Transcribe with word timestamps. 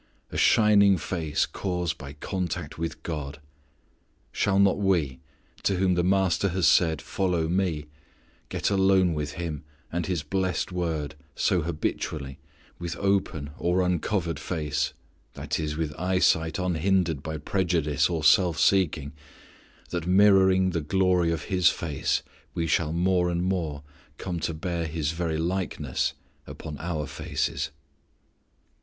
A 0.31 0.37
shining 0.37 0.97
face 0.97 1.45
caused 1.45 1.99
by 1.99 2.13
contact 2.13 2.79
with 2.79 3.03
God! 3.03 3.39
Shall 4.31 4.57
not 4.57 4.79
we, 4.79 5.19
to 5.61 5.75
whom 5.75 5.93
the 5.93 6.03
Master 6.03 6.49
has 6.49 6.65
said, 6.65 6.99
"follow 7.03 7.47
Me," 7.47 7.85
get 8.49 8.71
alone 8.71 9.13
with 9.13 9.33
Him 9.33 9.63
and 9.91 10.07
His 10.07 10.23
blessed 10.23 10.71
Word, 10.71 11.13
so 11.35 11.61
habitually, 11.61 12.39
with 12.79 12.95
open 12.95 13.51
or 13.59 13.83
uncovered 13.83 14.39
face, 14.39 14.93
that 15.35 15.59
is, 15.59 15.77
with 15.77 15.93
eyesight 15.99 16.57
unhindered 16.57 17.21
by 17.21 17.37
prejudice 17.37 18.09
or 18.09 18.23
self 18.23 18.57
seeking, 18.59 19.11
that 19.91 20.07
mirroring 20.07 20.71
the 20.71 20.81
glory 20.81 21.31
of 21.31 21.43
His 21.43 21.69
face 21.69 22.23
we 22.55 22.65
shall 22.65 22.91
more 22.91 23.29
and 23.29 23.43
more 23.43 23.83
come 24.17 24.39
to 24.39 24.55
bear 24.55 24.87
His 24.87 25.11
very 25.11 25.37
likeness 25.37 26.15
upon 26.47 26.79
our 26.79 27.05
faces? 27.05 27.69